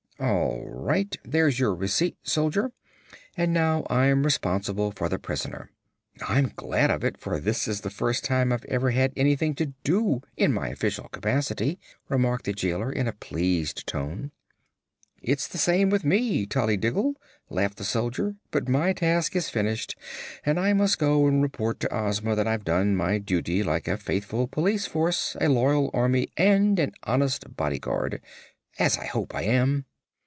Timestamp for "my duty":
22.95-23.63